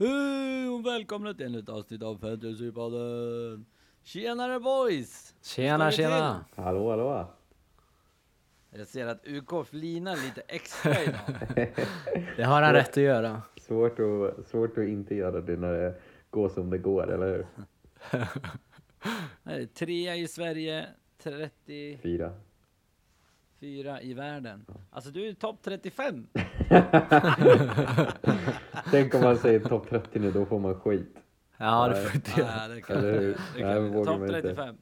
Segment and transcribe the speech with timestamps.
[0.00, 3.66] Hej och välkomna till ännu ett avsnitt av Fantasypodden!
[4.02, 5.34] Tjenare boys!
[5.42, 6.44] Tjena, tjena!
[6.56, 7.26] Hallå, hallå.
[8.70, 11.20] Jag ser att UK flinar lite extra idag.
[12.36, 13.42] Det har han rätt att göra.
[13.60, 15.94] Svårt att, svårt att inte göra det när det
[16.30, 17.46] går som det går, eller
[19.44, 19.66] hur?
[19.74, 20.86] Trea i Sverige,
[21.22, 22.32] 34
[23.60, 24.02] Fyra.
[24.02, 24.64] i världen.
[24.90, 26.26] Alltså du är topp 35!
[28.90, 31.16] Tänk om man säger topp 30 nu, då får man skit.
[31.58, 32.50] Ja, det får inte göra.
[32.62, 33.36] Ja, det kan Eller hur?
[33.56, 34.42] det kan Topp man inte.
[34.42, 34.74] 35.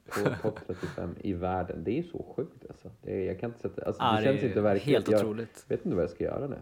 [0.42, 1.84] På Topp 35 i världen.
[1.84, 2.91] Det är så sjukt alltså.
[3.02, 4.95] Det är, jag kan inte sätta, alltså Ja, det det känns inte verkligt.
[4.95, 5.64] helt jag otroligt.
[5.69, 6.58] vet inte vad jag ska göra nu.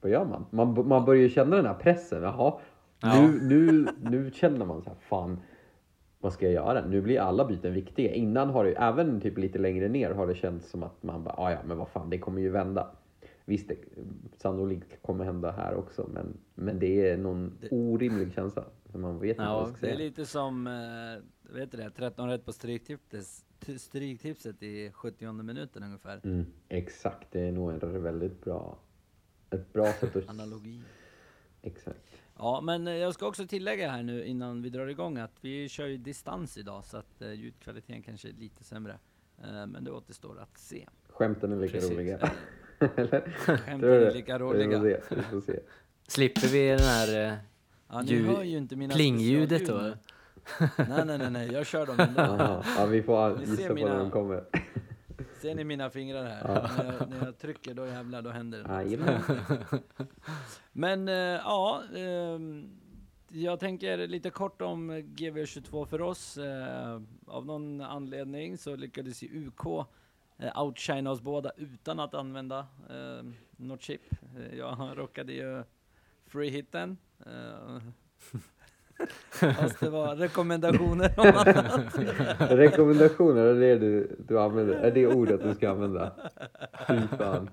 [0.00, 0.46] Vad gör man?
[0.50, 2.22] Man, man börjar ju känna den här pressen.
[2.22, 2.54] Jaha,
[3.04, 3.20] Ja.
[3.22, 5.40] nu, nu, nu känner man så här, fan,
[6.22, 6.86] vad ska jag göra?
[6.86, 8.12] Nu blir alla byten viktiga.
[8.12, 11.34] Innan har det, även typ lite längre ner har det känts som att man bara,
[11.38, 12.90] "Ah, ja men vad fan, det kommer ju vända.
[13.44, 13.76] Visst, det
[14.36, 18.64] sannolikt kommer hända här också, men, men det är någon orimlig känsla.
[18.92, 20.08] Man vet inte Ja, vad man ska Det är säga.
[20.08, 23.24] lite som, eh, vet du det, 13 rätt på stryktipset,
[23.80, 26.20] stryktipset i 70 minuten ungefär.
[26.24, 28.78] Mm, exakt, det är nog en väldigt bra,
[29.50, 30.28] ett bra sätt att...
[30.28, 30.80] Analogi.
[31.62, 31.98] Exakt.
[32.38, 35.68] Ja, men eh, jag ska också tillägga här nu innan vi drar igång att vi
[35.68, 38.98] kör ju distans idag så att eh, ljudkvaliteten kanske är lite sämre.
[39.44, 40.86] Eh, men det återstår att se.
[41.08, 41.90] Skämten är lika Precis.
[41.92, 42.18] roliga.
[42.96, 43.20] Eller?
[43.36, 45.00] Skämten är lika Vi får roliga.
[45.08, 45.60] se, vi får se.
[46.08, 47.34] Slipper vi den här eh,
[47.88, 49.74] Ja, ni Ljud- hör ju inte mina plingljudet då?
[49.78, 52.20] Nej, nej, nej, nej, jag kör dem ändå.
[52.20, 52.64] Aha.
[52.78, 54.44] Ja, vi får gissa på mina- när de kommer.
[55.42, 56.42] Ser ni mina fingrar här?
[56.44, 56.70] Ja.
[56.76, 58.68] När, jag, när jag trycker då jävlar, då händer det.
[58.68, 58.84] något.
[58.84, 59.22] Jajamän.
[60.72, 62.70] Men eh, ja, ehm,
[63.28, 66.38] jag tänker lite kort om GV22 för oss.
[66.38, 69.86] Eh, av någon anledning så lyckades ju UK
[70.38, 72.58] eh, outshina oss båda utan att använda
[72.90, 73.24] eh,
[73.56, 74.02] något chip.
[74.36, 75.64] Eh, jag rockade ju
[76.26, 76.96] free-hitten.
[79.32, 81.98] Fast det var rekommendationer om annat.
[82.38, 84.74] Rekommendationer, är det du, du använder?
[84.74, 86.12] Är det ordet du ska använda?
[86.88, 87.50] Fy fan.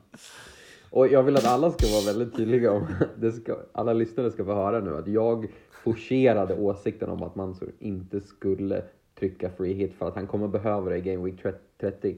[0.90, 4.46] Och jag vill att alla ska vara väldigt tydliga om, det ska, alla lyssnare ska
[4.46, 8.84] få höra nu att jag forcerade åsikten om att man så inte skulle
[9.20, 11.44] trycka free hit för att han kommer behöva det i Game Week
[11.80, 12.18] 30.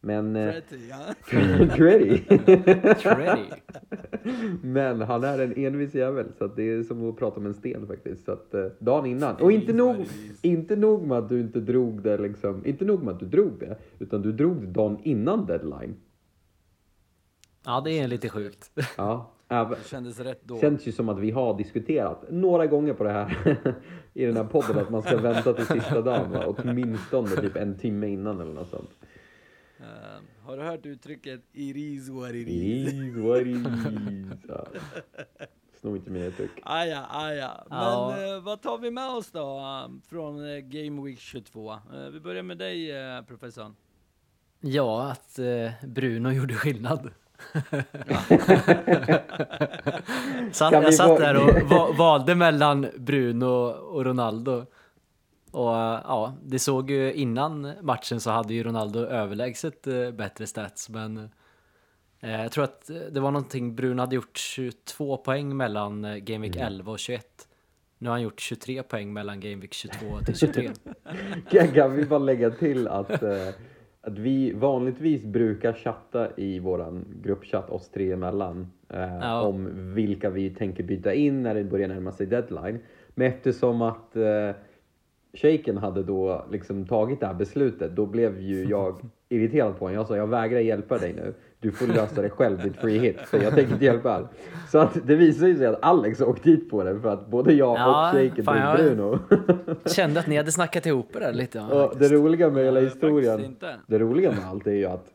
[0.00, 0.36] Men...
[0.36, 1.14] eh, 30, ja.
[1.76, 2.38] 30?
[3.02, 3.44] Treddy.
[4.62, 7.54] Men han är en envis jävel så att det är som att prata med en
[7.54, 8.24] sten faktiskt.
[8.24, 9.36] Så att, eh, dagen innan.
[9.36, 9.96] Och inte nog,
[10.42, 13.58] inte nog med att du inte drog det liksom, inte nog med att du drog
[13.60, 15.96] det, utan du drog det dagen innan deadline.
[17.64, 18.70] Ja, det är lite sjukt.
[18.96, 20.58] Ja, även, Det kändes rätt då.
[20.60, 23.56] känns ju som att vi har diskuterat några gånger på det här
[24.14, 26.44] i den här podden att man ska vänta till sista dagen, va?
[26.46, 28.90] åtminstone typ en timme innan eller något sånt.
[29.80, 29.86] Eh,
[30.46, 32.92] har du hört uttrycket It is what it It is?
[32.92, 34.38] is what it is.
[34.48, 34.66] Ja.
[35.80, 36.50] Sno inte mina uttryck.
[36.62, 37.64] Aja, aja.
[37.68, 38.16] Men Ja.
[38.36, 41.72] eh, vad tar vi med oss då eh, från eh, Game Week 22?
[41.72, 41.78] Eh,
[42.12, 43.76] vi börjar med dig eh, professorn.
[44.60, 47.10] Ja, att eh, Bruno gjorde skillnad.
[50.52, 54.66] satt, jag satt där och va, valde mellan Bruno och Ronaldo.
[55.58, 55.70] Och
[56.04, 61.30] ja, det såg ju innan matchen så hade ju Ronaldo överlägset eh, bättre stats, men
[62.20, 66.46] eh, jag tror att eh, det var någonting, Bruno hade gjort 22 poäng mellan Game
[66.46, 67.26] Week 11 och 21.
[67.98, 70.70] Nu har han gjort 23 poäng mellan Game Week 22 till 23.
[71.50, 73.22] Kan, kan vi bara lägga till att,
[74.00, 78.72] att vi vanligtvis brukar chatta i våran gruppchatt oss tre emellan
[79.20, 79.40] Ja.
[79.42, 82.78] om vilka vi tänker byta in när det börjar närma sig deadline.
[83.14, 84.16] Men eftersom att
[85.42, 89.94] Shaken hade då liksom tagit det här beslutet, då blev ju jag irriterad på honom.
[89.94, 91.34] Jag sa jag vägrar hjälpa dig nu.
[91.60, 93.18] Du får lösa det själv, ditt free hit.
[93.20, 94.26] För jag tänker inte hjälpa er.
[94.68, 97.78] Så att det visade sig att Alex åkte dit på det för att både jag
[97.78, 99.18] Ja, och Shaken fan, tog jag- Bruno.
[99.88, 101.58] Kände att ni hade snackat ihop er där lite.
[101.58, 103.56] Ja, Och det roliga med hela historien,
[103.86, 105.06] det roliga med allt är ju att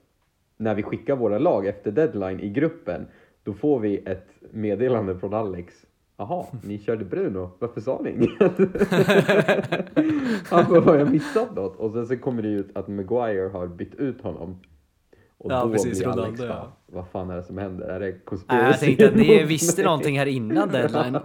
[0.57, 3.05] när vi skickar våra lag efter deadline i gruppen,
[3.43, 5.73] då får vi ett meddelande från Alex.
[6.17, 8.29] Jaha, ni körde Bruno, varför sa ni inget?
[10.49, 11.75] Han bara, har jag missat något?
[11.75, 14.59] Och sen så kommer det ut att Maguire har bytt ut honom.
[15.37, 16.71] Och Ja, då precis, blir Alex bara, ja.
[16.85, 17.87] vad fan är det som händer?
[17.87, 18.65] Är det conspiracy?
[18.65, 21.19] jag tänkte att ni visste någonting här innan deadline.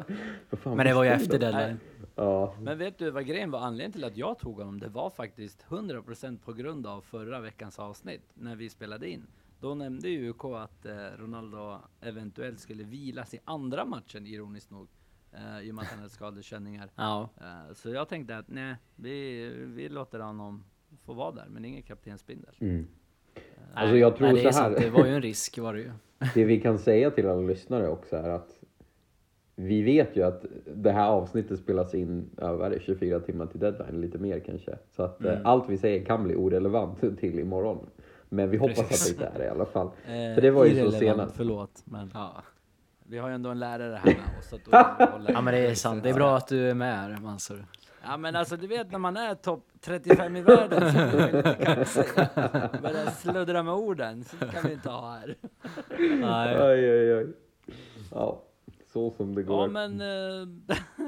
[0.65, 1.81] Men det var ju efter deadline.
[2.15, 3.61] Ja, Men vet du vad grejen var?
[3.61, 7.79] Anledningen till att jag tog honom, det var faktiskt 100% på grund av förra veckans
[7.79, 9.27] avsnitt när vi spelade in.
[9.61, 14.89] Då nämnde ju UK att eh, Ronaldo eventuellt skulle vilas i andra matchen, ironiskt nog.
[15.33, 16.91] Eh, I och med att han hade skadekänningar.
[16.97, 20.65] Ja, Eh, så jag tänkte att nej, vi, vi låter honom
[21.05, 22.55] få vara där, men ingen kaptensbindel.
[22.61, 22.87] mm.
[23.75, 24.71] Alltså jag tror nej, det så här.
[24.71, 25.91] sant, det var ju en risk var det ju.
[26.35, 28.61] Det vi kan säga till alla lyssnare också är att
[29.57, 30.45] vi vet ju att
[30.77, 34.79] det här avsnittet spelas in över 24 timmar till deadline, lite mer kanske.
[34.91, 35.33] Så att Mm.
[35.33, 37.87] eh, allt vi säger kan bli orelevant till imorgon.
[38.29, 39.87] Men vi hoppas att det inte är det i alla fall.
[39.87, 41.37] Eh, För det var ju så senast.
[41.37, 42.43] Förlåt, men Ja.
[43.07, 44.53] vi har ju ändå en lärare här med oss.
[44.53, 44.61] Att
[45.35, 47.65] ja men det är sant, det är bra att du är med här Mansur.
[48.05, 51.33] Ja men alltså du vet när man är topp 35 i världen så blir
[52.73, 52.83] man.
[52.83, 55.37] Börjar sluddra med orden, så kan vi inte ha här.
[55.99, 56.57] Nej.
[56.63, 57.27] Oj, oj, oj.
[58.13, 58.43] Ja,
[58.93, 59.61] så som det går.
[59.63, 60.49] Ja men, eh,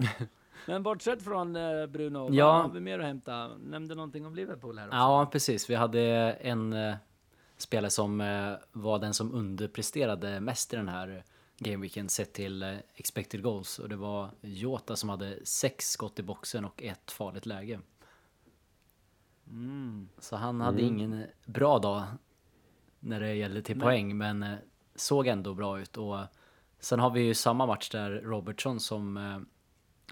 [0.67, 2.46] men bortsett från eh, Bruno, Ja.
[2.52, 3.49] vad har vi mer att hämta?
[3.64, 4.96] Nämnde någonting om Liverpool här också.
[4.96, 5.70] Ja, precis.
[5.70, 6.00] Vi hade
[6.40, 6.94] en eh,
[7.62, 11.24] spelare som eh, var den som underpresterade mest i den här
[11.58, 16.22] gameweeken sett till eh, expected goals och det var Jota som hade sex skott i
[16.22, 17.80] boxen och ett farligt läge.
[19.46, 20.08] Mm.
[20.18, 22.04] Så han hade ingen bra dag
[23.00, 23.84] när det gällde till Nej.
[23.84, 24.54] poäng, men eh,
[24.94, 25.96] såg ändå bra ut.
[25.96, 26.18] Och
[26.80, 29.46] sen har vi ju samma match där Robertson som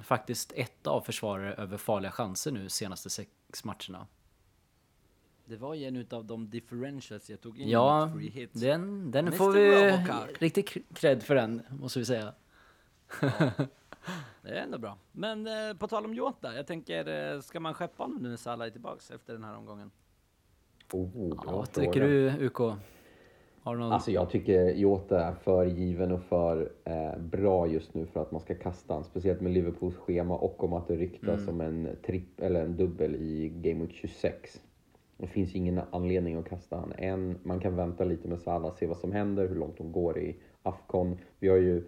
[0.03, 4.07] faktiskt ett av försvarare över farliga chanser nu senaste sex matcherna.
[5.49, 8.61] Det var ju en utav de differentials jag tog in Ja, free hits.
[8.61, 9.37] den, den Mr.
[9.37, 10.31] får vi Robocar.
[10.41, 12.33] riktigt cred för den, måste vi säga.
[14.43, 14.99] Det är ändå bra.
[15.13, 18.37] Men eh, på tal om Jota, jag tänker, eh, ska man skeppa honom nu när
[18.37, 19.91] Salah är tillbaks efter den här omgången?
[20.93, 21.09] Oh,
[21.47, 22.59] Ja, vad tycker du UK?
[23.63, 23.93] Har du någon?
[23.93, 28.33] Alltså jag tycker Jota är för given och för eh, bra just nu för att
[28.33, 29.05] man ska kasta han.
[29.05, 33.15] Speciellt med Liverpools schema och om att det ryktas om en tripp eller en dubbel
[33.15, 34.61] i Game Week 26.
[35.19, 37.39] Det finns ingen anledning att kasta han än.
[37.43, 40.37] Man kan vänta lite med Salah, se vad som händer, hur långt de går i
[40.63, 41.19] Afcon.
[41.39, 41.85] Vi har ju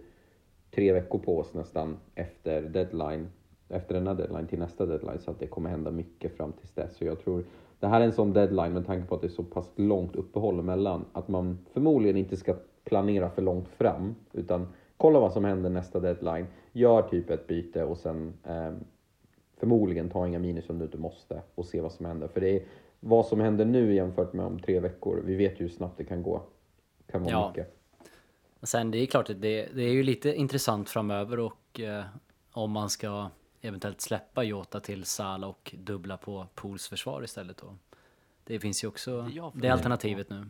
[0.71, 3.27] tre veckor på oss nästan efter deadline,
[3.69, 6.95] efter denna deadline till nästa deadline så att det kommer hända mycket fram tills dess.
[6.95, 7.43] Så jag tror
[7.79, 10.15] det här är en sån deadline med tanke på att det är så pass långt
[10.15, 14.67] uppehåll emellan att man förmodligen inte ska planera för långt fram utan
[14.97, 18.71] kolla vad som händer nästa deadline, gör typ ett byte och sen eh,
[19.57, 22.27] förmodligen ta inga minus om du inte måste och se vad som händer.
[22.27, 22.63] För det är
[23.03, 25.21] vad som händer nu jämfört med om tre veckor.
[25.25, 26.43] Vi vet ju hur snabbt det kan gå.
[27.11, 27.49] kan vara Ja.
[27.49, 27.77] mycket.
[28.63, 32.03] Sen det är klart att det, det är ju lite intressant framöver och eh,
[32.51, 33.29] om man ska
[33.61, 37.75] eventuellt släppa Jota till Sala och dubbla på Pools försvar istället då.
[38.43, 40.45] Det finns ju också Det det alternativet nu.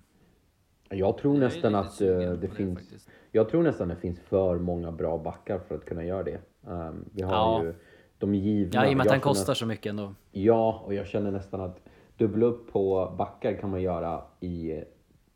[0.89, 3.09] Jag tror nästan att eh, det det finns faktiskt.
[3.31, 6.39] Jag tror nästan det finns för många bra backar för att kunna göra det.
[6.67, 7.63] Ehm, vi har Ja.
[7.63, 7.73] ju
[8.17, 8.71] de givna.
[8.83, 10.13] Ja, i och med att han kostar så mycket ändå.
[10.31, 11.79] Ja, och jag känner nästan att
[12.25, 14.83] dubbla upp på backar kan man göra i,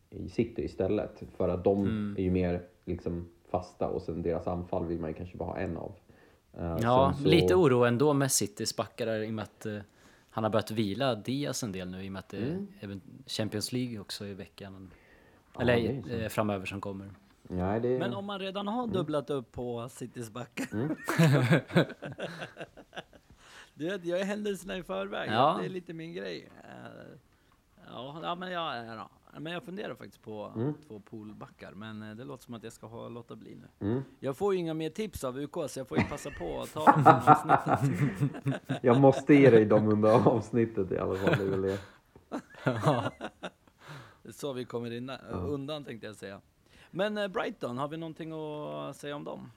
[0.10, 1.24] i city istället.
[1.38, 2.16] För att de Mm.
[2.18, 5.58] är ju mer liksom fasta och sen deras anfall vill man ju kanske bara ha
[5.58, 5.92] en av.
[6.58, 9.78] Ehm, Ja, så- lite oro ändå med Citys backar där, i och med att eh,
[10.30, 13.02] han har börjat vila Diaz en del nu i och med att det är även
[13.28, 14.92] Champions League också i veckan.
[15.60, 15.98] Eller Mm.
[15.98, 16.10] är så.
[16.16, 17.10] eh, framöver som kommer.
[17.44, 18.00] Nej, det...
[18.00, 20.68] Men om man redan har dubblat upp på Citys backar.
[20.74, 20.96] Mm.
[23.76, 25.30] du vet, jag är händelserna i förväg.
[25.32, 25.58] Ja.
[25.60, 26.50] Det är lite min grej.
[26.64, 27.18] Eh,
[27.88, 28.86] Ja, ja men, jag,
[29.34, 30.74] ja, men jag funderar faktiskt på Mm.
[30.88, 31.72] två poolbackar.
[31.72, 33.88] Men eh, det låter som att jag ska ha, låta bli nu.
[33.88, 34.02] Mm.
[34.20, 36.74] Jag får ju inga mer tips av UK så jag får ju passa på att
[36.74, 38.62] ta dem avsnittet.
[38.84, 41.38] Jag måste ge dig dem under avsnittet i alla fall.
[41.38, 41.80] Det är väl det.
[44.24, 46.42] Det är så vi kommer in, undan tänkte jag säga.
[46.92, 49.52] Men eh, Brighton, har vi någonting att säga om dem?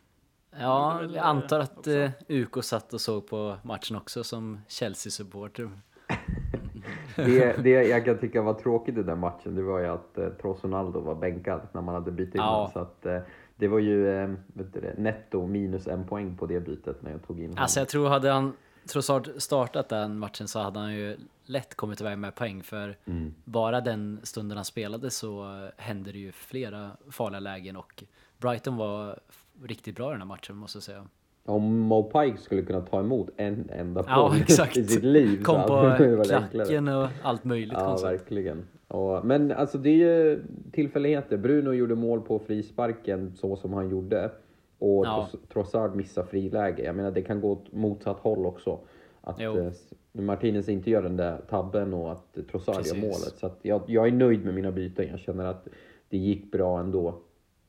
[0.50, 5.70] Ja, jag antar att eh, UK satt och såg på matchen också som Chelsea-supporter.
[7.16, 10.28] Det, det jag kan tycka var tråkigt i den matchen, det var ju att eh,
[10.40, 12.70] trots Ronaldo var bänkad när man hade bytt in Ja.
[12.72, 13.18] Så att eh,
[13.56, 17.10] det var ju eh, vet du det, netto minus en poäng på det bytet när
[17.10, 17.62] jag tog in honom.
[17.62, 18.52] Alltså jag tror hade han
[18.92, 23.34] Trossard startat den matchen så hade han ju lätt kommit iväg med poäng för Mm.
[23.44, 28.04] bara den stunden han spelade så eh, hände det ju flera farliga lägen och
[28.38, 29.18] Brighton var
[29.62, 31.04] riktigt bra i den här matchen måste jag säga.
[31.44, 35.94] Om Mo Pike skulle kunna ta emot en enda Ja, i sitt liv Kom på
[36.24, 38.10] klacken och allt möjligt Ja, konstigt.
[38.10, 38.66] verkligen.
[38.88, 41.36] Och, men alltså det är ju tillfälligheter.
[41.36, 44.30] Bruno gjorde mål på frisparken så som han gjorde.
[44.78, 45.28] Och Ja.
[45.32, 46.82] Tross- Trossard missar friläge.
[46.84, 48.78] Jag menar det kan gå åt motsatt håll också.
[49.20, 49.58] Att Jo.
[49.58, 49.72] eh,
[50.12, 52.94] Martinez inte gör den där tabben och att Trossard Precis.
[52.94, 53.34] gör målet.
[53.38, 55.06] Så jag, jag är nöjd med mina byten.
[55.10, 55.68] Jag känner att
[56.08, 57.18] det gick bra ändå.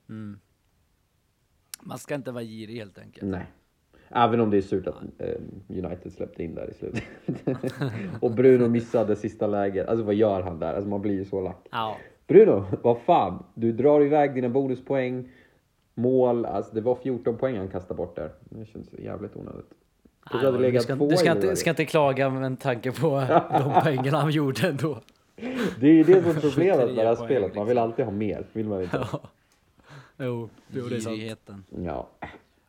[0.09, 0.39] Mm.
[1.89, 3.31] Man ska inte vara girig helt enkelt.
[3.31, 3.45] Nej.
[4.09, 5.27] Även om det är surt att eh,
[5.67, 7.03] United släppte in där i slutet.
[8.21, 9.87] och Bruno missade sista läget.
[9.87, 10.73] Alltså vad gör han där?
[10.73, 11.67] Alltså man blir ju så lack.
[11.71, 13.43] Ja, Bruno, vad fan?
[13.53, 15.29] Du drar iväg dina bonuspoäng,
[15.93, 18.31] mål, alltså det var 14 poäng han kastade bort där.
[18.39, 19.69] Det känns jävligt onödigt.
[20.19, 23.09] Hade Nej, du ska, du ska, inte, ska inte klaga med tanke på
[23.49, 24.99] de poängen han gjorde ändå.
[25.79, 27.83] Det är ju det som är problemet med det här 23 spelet, man vill liksom.
[27.83, 28.45] alltid ha mer.
[28.53, 29.07] Vill man inte?
[29.11, 29.21] Ja.
[30.19, 30.99] Jo, jo, det är
[31.45, 31.65] sant.
[31.85, 32.09] Ja.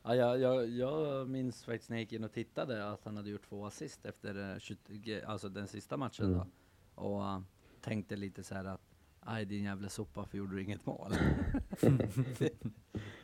[0.02, 3.30] Ja, jag, jag, jag minns faktiskt när jag gick in och tittade att han hade
[3.30, 6.38] gjort två assist efter eh, 20, alltså den sista matchen Mm.
[6.38, 6.46] då.
[7.02, 7.40] Och uh,
[7.80, 8.80] tänkte lite så här att
[9.20, 11.12] aj din jävla sopa, för gjorde du inget mål?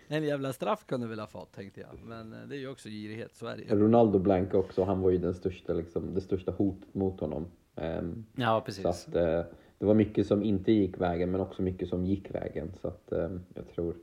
[0.09, 1.91] en jävla straff kunde väl ha fått, tänkte jag.
[2.05, 3.69] Men eh, det är ju också girighet, så är det ju.
[3.69, 7.47] Ronaldo blank också, han var ju den största, liksom, det största hotet mot honom.
[7.75, 8.85] Ehm, Ja, så precis.
[8.87, 9.43] att eh,
[9.79, 12.73] det var mycket som inte gick vägen, men också mycket som gick vägen.
[12.81, 13.97] Så att ehm, jag tror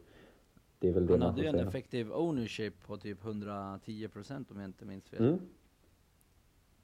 [0.83, 4.59] det är väl det Han hade ju en effektiv ownership på typ 110 procent om
[4.59, 5.21] jag inte minns fel.
[5.23, 5.39] Mm.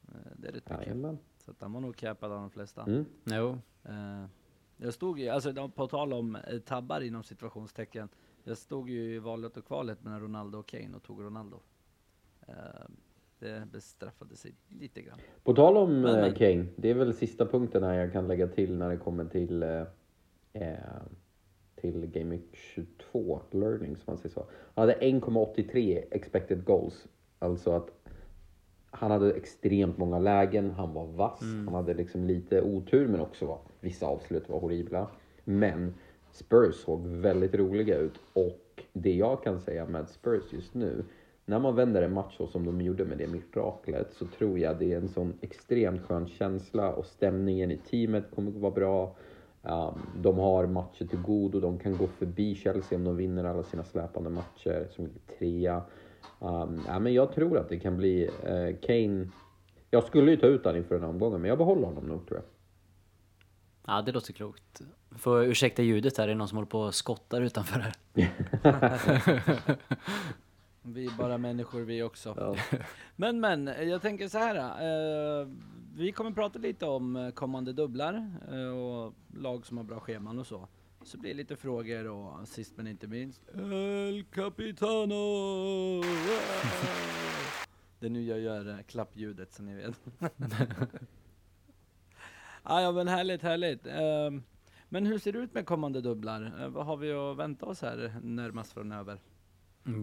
[0.07, 0.85] Eh, Det är rätt mycket.
[0.87, 1.17] Jajamän.
[1.45, 2.83] Så att han var nog capad av de flesta.
[2.83, 3.05] Mm.
[3.25, 4.25] Jo, Eh,
[4.77, 8.09] jag stod ju, alltså på tal om eh, tabbar inom situationstecken.
[8.43, 11.59] Jag stod ju i valet och kvalet mellan Ronaldo och Kane och tog Ronaldo.
[13.39, 15.19] Det bestraffade sig lite grann.
[15.43, 16.33] På tal om Men, men.
[16.33, 19.63] Kane, det är väl sista punkten här jag kan lägga till när det kommer till
[19.63, 19.83] eh,
[20.53, 20.77] eh,
[21.81, 24.45] till Game Week 22, learning som man säger så.
[24.75, 27.07] Han hade 1,83 expected goals.
[27.39, 27.91] Alltså att
[28.91, 33.45] han hade extremt många lägen, han var vass, han hade liksom lite otur men också
[33.45, 35.07] var, vissa avslut var horribla.
[35.43, 35.93] Men
[36.31, 41.03] Spurs såg väldigt roliga ut och det jag kan säga med Spurs just nu,
[41.45, 44.79] när man vänder en match så som de gjorde med det miraklet så tror jag
[44.79, 49.15] det är en sån extremt skön känsla och stämningen i teamet kommer att vara bra.
[49.61, 53.43] Um, de har matcher till god och de kan gå förbi Chelsea om de vinner
[53.43, 55.83] alla sina släpande matcher som ligger trea.
[56.39, 59.29] Um, ja, men jag tror att det kan bli eh, Kane.
[59.89, 62.27] Jag skulle ju ta ut honom inför den här omgången men jag behåller honom nog
[62.27, 62.45] tror jag.
[63.95, 64.81] ja, det låter klokt.
[65.17, 67.93] Får ursäkta ljudet här, det är någon som håller på och skottar utanför här.
[70.81, 72.33] Vi är bara människor vi också.
[72.37, 72.77] Ja.
[73.15, 74.55] Men men, jag tänker så här.
[74.55, 75.47] Eh,
[75.95, 80.47] vi kommer prata lite om kommande dubblar eh, och lag som har bra scheman och
[80.47, 80.67] så.
[81.03, 86.01] Så blir det lite frågor och sist men inte minst El Capitano!
[87.99, 89.99] Det är nu jag gör eh, klappljudet så ni vet.
[92.63, 93.87] ah, ja men härligt, härligt.
[93.87, 94.31] Eh,
[94.89, 96.53] men hur ser det ut med kommande dubblar?
[96.61, 99.19] Eh, vad har vi att vänta oss här närmast framöver?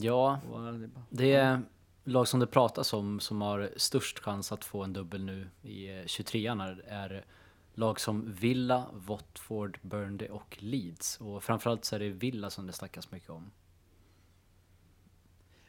[0.00, 0.40] Ja,
[1.10, 1.62] det är
[2.04, 5.88] lag som det pratas om som har störst chans att få en dubbel nu i
[5.88, 7.24] eh, 23an är, är
[7.74, 11.20] lag som Villa, Watford, Burnley och Leeds.
[11.20, 13.50] Och framförallt så är det Villa som det snackas mycket om.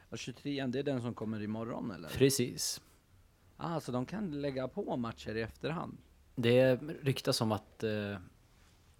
[0.09, 2.09] Och 23 det är den som kommer imorgon eller?
[2.09, 2.81] Precis.
[3.57, 5.97] Ah, så de kan lägga på matcher i efterhand?
[6.35, 8.17] Det ryktas om att eh,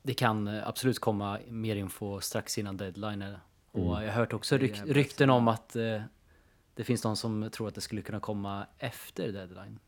[0.01, 3.35] det kan eh, absolut komma mer info strax innan deadline.
[3.77, 6.01] Och jag har hört också Det ryk, rykten om att eh,
[6.73, 9.79] det finns de som tror att det skulle kunna komma efter deadline.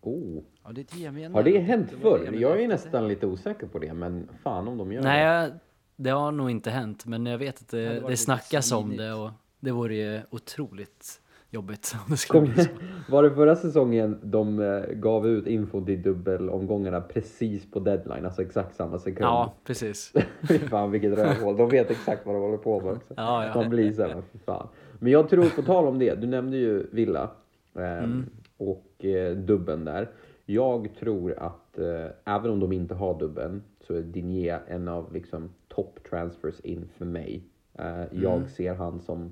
[0.00, 0.42] Oh.
[0.64, 0.84] Ja, det
[1.30, 1.34] det.
[1.34, 2.32] Har det hänt det förr?
[2.40, 5.08] Jag är nästan lite osäker på det men fan om de gör det.
[5.08, 5.50] Nej,
[5.96, 9.12] det har nog inte hänt, men jag vet att det, det lite snackas om det
[9.12, 12.70] och det vore ju otroligt jobbigt om det skulle Kom, bli så.
[13.12, 18.42] var det förra säsongen de eh, gav ut info till dubbelomgångarna precis på deadline, alltså
[18.42, 19.24] exakt samma sekund?
[19.24, 20.12] Ja, precis.
[20.48, 23.14] Fy fan vilket rövhål, de vet exakt vad de håller på med också.
[23.16, 23.54] Ja, ja.
[23.54, 24.68] Man blir såhär, fy fan.
[24.98, 27.30] Men jag tror, på tal om det, du nämnde ju Villa
[27.74, 28.24] eh, Mm.
[28.56, 30.10] och eh, dubben där.
[30.46, 35.12] Jag tror att eh, även om de inte har dubben så är Digné en av
[35.12, 37.42] liksom top transfers in för mig.
[37.78, 38.48] Eh, jag Mm.
[38.48, 39.30] ser han som,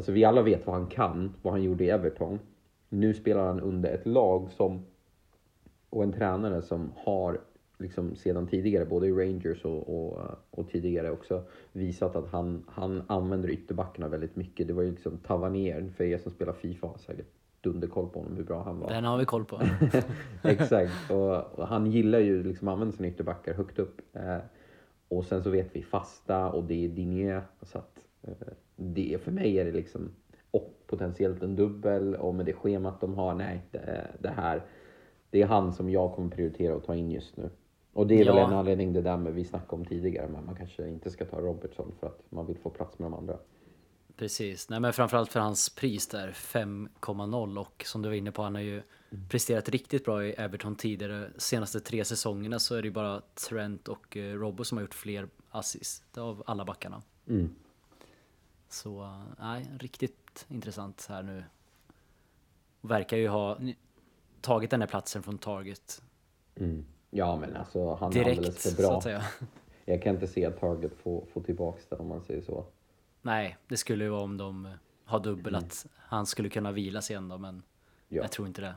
[0.00, 2.38] alltså vi alla vet vad han kan, vad han gjorde i Everton.
[2.88, 4.86] Nu spelar han under ett lag som
[5.90, 7.40] och en tränare som har
[7.78, 10.18] liksom sedan tidigare, både i Rangers och, och,
[10.50, 11.42] och tidigare också,
[11.72, 14.66] visat att han, han använder ytterbackarna väldigt mycket.
[14.66, 17.30] Det var ju liksom Tavernier, för er som spelar Fifa har säkert
[17.60, 18.90] dunderkoll på honom hur bra han var.
[18.90, 19.60] Den har vi koll på.
[20.42, 24.00] Exakt, och, och han gillar ju liksom att använda sina ytterbackar högt upp.
[24.12, 24.38] Eh,
[25.08, 27.42] och sen så vet vi fasta och det är Digne.
[27.62, 28.32] Så att eh,
[28.80, 30.10] det för mig är det liksom
[30.50, 34.62] och potentiellt en dubbel och med det schemat de har, nej, det, det här.
[35.30, 37.50] Det är han som jag kommer prioritera att ta in just nu.
[37.92, 38.46] Och det är väl Ja.
[38.46, 41.40] en anledning det där med vi snackade om tidigare, men man kanske inte ska ta
[41.40, 43.38] Robertson för att man vill få plats med de andra.
[44.16, 44.68] Precis.
[44.68, 48.54] Nej, men framförallt för hans pris där, 5,0 och som du var inne på, han
[48.54, 48.82] har ju
[49.28, 51.30] presterat riktigt bra i Everton tidigare.
[51.36, 54.94] Senaste tre säsongerna så är det ju bara Trent och eh, Robbo som har gjort
[54.94, 57.02] fler assist av alla backarna.
[57.28, 57.54] Mm.
[58.70, 61.44] Så nej, riktigt intressant här nu.
[62.80, 63.58] Verkar ju ha
[64.40, 66.02] tagit den här platsen från Target
[66.56, 66.84] Mm.
[67.10, 68.96] Ja, men alltså han är direkt alldeles för så bra.
[68.96, 69.22] att säga.
[69.84, 72.64] Jag kan inte se att Target får, får tillbaks det om man säger så.
[73.22, 74.72] Nej, det skulle ju vara om de eh,
[75.04, 77.62] har dubbel att han skulle kunna vila sig ändå, men
[78.08, 78.22] Ja.
[78.22, 78.74] jag tror inte det.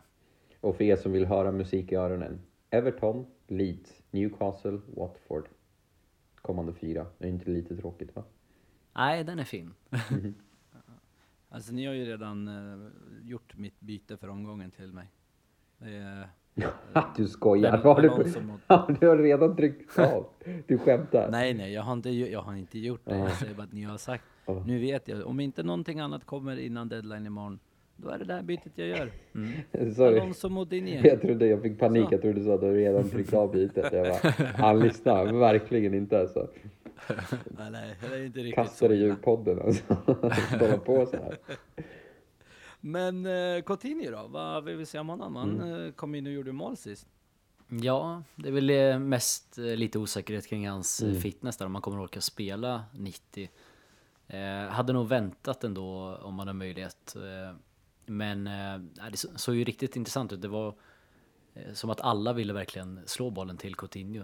[0.61, 2.41] Och för er som vill höra musik i öronen.
[2.69, 5.49] Everton, Leeds, Newcastle, Watford.
[6.35, 7.05] Kommande fyra.
[7.17, 8.23] Det är inte lite tråkigt va?
[8.95, 9.73] Nej, den är fin.
[11.49, 12.87] Alltså ni har ju redan eh,
[13.29, 15.07] gjort mitt byte för omgången till mig.
[15.79, 16.27] Är,
[17.17, 17.77] du skojar.
[17.77, 20.25] Har du, mot- Ja, du har redan tryckt av.
[20.67, 21.31] Du skämtar.
[21.31, 23.17] nej, nej, jag har inte, jag har inte gjort det.
[23.17, 24.23] Jag säger bara att ni har sagt.
[24.65, 27.59] Nu vet jag, om inte någonting annat kommer innan deadline imorgon,
[27.95, 29.11] då är det det här bytet jag gör.
[29.93, 30.19] Sorry.
[30.19, 31.01] Alonso mot Digne.
[31.07, 32.07] Jag trodde jag fick panik.
[32.11, 33.93] Jag trodde du sa att du redan tryckt av bytet.
[33.93, 36.47] Jag bara, han lyssnar verkligen inte alltså.
[37.45, 39.05] Nej, nej, det är inte riktigt Kastar i illa.
[39.05, 39.93] ljudpodden alltså.
[40.59, 41.37] Hålla på så här.
[42.81, 44.27] Men eh, Coutinho då?
[44.27, 45.35] Vad vill vi säga om honom?
[45.35, 45.85] Han Mm.
[45.85, 47.07] eh, kom in och gjorde mål sist.
[47.67, 51.15] Ja, det är väl eh, mest eh, lite osäkerhet kring hans Mm.
[51.21, 53.49] fitness där, om han kommer att orka spela 90.
[54.27, 57.15] Eh, hade nog väntat ändå om man har möjlighet.
[57.15, 57.55] Eh,
[58.05, 58.77] men eh,
[59.11, 60.41] det så- såg ju riktigt intressant ut.
[60.41, 60.75] Det var
[61.73, 64.23] som att alla ville verkligen slå bollen till Coutinho.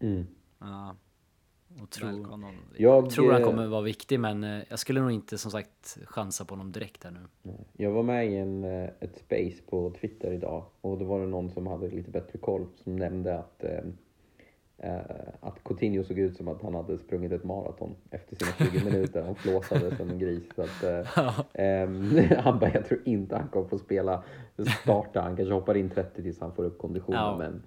[0.00, 0.26] Mm.
[0.58, 0.96] Ja,
[1.82, 2.26] Och tro.
[2.76, 5.98] Jag, tror han eh, kommer vara viktig, men eh, jag skulle nog inte som sagt
[6.04, 7.52] chansa på honom direkt här nu.
[7.72, 11.26] Jag var med i en, eh, ett space på Twitter idag och då var det
[11.26, 13.80] någon som hade lite bättre koll som nämnde att, eh,
[14.78, 15.00] eh,
[15.40, 19.22] att Coutinho såg ut som att han hade sprungit ett maraton efter sina 20 minuter.
[19.22, 20.44] Han flåsade som en gris.
[20.54, 24.22] Så att, eh, ehm, han bara, jag tror inte han kommer få spela
[24.82, 25.20] starta.
[25.20, 27.20] Han kanske hoppar in 30 tills han får upp konditionen.
[27.20, 27.36] Ja.
[27.38, 27.62] Men,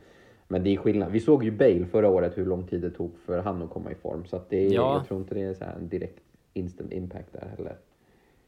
[0.52, 1.12] men det är skillnad.
[1.12, 3.92] Vi såg ju Bale förra året hur lång tid det tog för han att komma
[3.92, 4.26] i form.
[4.26, 4.94] Så att det är, Ja.
[4.98, 7.78] jag tror inte det är så här en direkt instant impact där heller.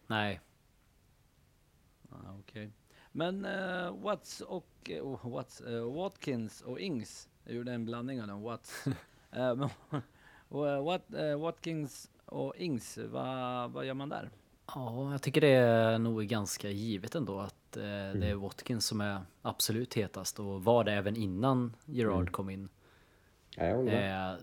[0.08, 0.40] Nej,
[2.10, 2.70] Ja, Okej.
[3.12, 8.28] Men uh, Watts och oh, Watts, eh, Watkins och Ings, jag gjorde en blandning av
[8.28, 8.86] dem, Watts.
[10.84, 11.02] Wat,
[11.40, 14.30] Watkins och Ings, vad, vad gör man där?
[14.76, 18.24] Ja, jag tycker det är nog ganska givet ändå att eh, det Mm.
[18.24, 22.32] är Watkins som är absolut hetast och var det även innan Gerard Mm.
[22.32, 22.70] kom in.
[23.58, 24.34] Eh,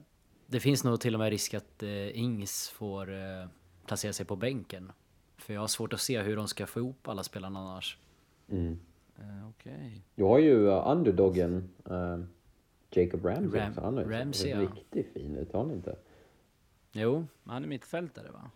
[0.47, 3.47] det finns nog till och med risk att eh, Ings får eh,
[3.87, 4.93] placera sig på bänken.
[5.37, 7.99] För jag har svårt att se hur de ska få ihop alla spelarna annars.
[8.49, 8.79] Mm.
[9.19, 10.03] Eh, Okej.
[10.15, 12.25] Du har ju uh, underdoggen uh,
[12.91, 13.81] Jacob Ramsey Ram- också.
[13.81, 14.69] Han ju Ramsey, sett ja.
[14.77, 15.97] riktigt fin ut, har han inte?
[16.93, 18.51] Jo, Han är mittfältare va?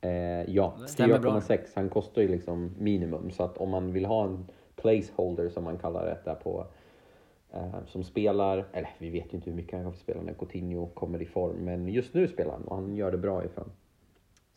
[0.00, 0.10] Eh,
[0.50, 1.40] ja, Stämmer bra.
[1.40, 1.68] 4,6.
[1.74, 3.30] Han kostar ju liksom minimum.
[3.30, 6.66] Så att om man vill ha en placeholder som man kallar det där på
[7.50, 10.88] eh, som spelar, eller vi vet ju inte hur mycket han få spela när Coutinho
[10.88, 13.70] kommer i form, men just nu spelar han och han gör det bra ifrån.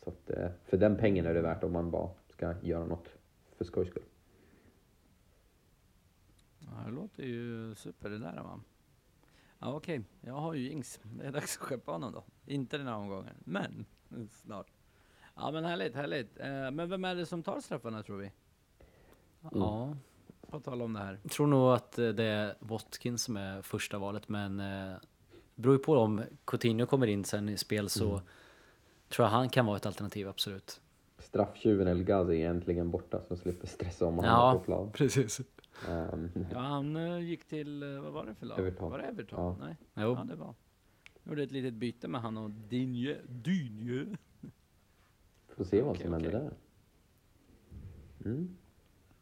[0.04, 3.08] Så att eh, för den pengen är det värt om man bara ska göra något
[3.56, 4.02] för skojs skull.
[6.58, 8.60] Ja, det låter ju super det där va?
[9.58, 11.00] Ja okej, jag har ju Ings.
[11.02, 12.24] Det är dags att skeppa honom då.
[12.46, 13.86] Inte den här omgången, men
[14.30, 14.66] snart.
[15.34, 16.40] Ja men härligt, härligt.
[16.40, 18.30] Eh, men vem är det som tar straffarna tror vi?
[19.52, 19.96] ja.
[20.50, 21.18] På tal om det här.
[21.22, 24.94] Jag tror nog att eh, det är Watkins som är första valet, men eh,
[25.54, 28.20] beror ju på om Coutinho kommer in sen i spel så Mm.
[29.08, 30.80] tror jag han kan vara ett alternativ, absolut.
[31.18, 34.50] Strafftjuven El Ghazi är äntligen borta så slipper stressa om han Ja.
[34.52, 34.90] är på plan.
[34.92, 35.40] precis.
[35.88, 38.58] Ehm, Ja han gick till, vad var det för lag?
[38.58, 38.90] Everton.
[38.90, 39.38] Var det Everton?
[39.60, 39.66] Ja.
[39.66, 40.14] Nej, Jo.
[40.14, 40.54] ja det var.
[41.24, 43.18] Gjorde ett litet byte med han och Dinje.
[43.28, 44.06] Dynje.
[45.64, 46.40] Får se vad Okej, som händer okej.
[46.40, 48.30] där.
[48.30, 48.56] Mm.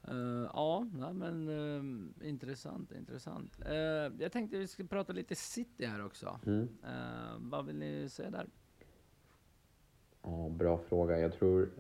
[0.09, 3.59] Eh, ja, nej, men eh, intressant, intressant.
[3.66, 6.40] Eh, jag tänkte vi skulle prata lite City här också.
[6.46, 6.68] Mm.
[7.38, 8.46] Vad vill ni säga där?
[10.22, 11.18] Ja, bra fråga.
[11.18, 11.70] Jag tror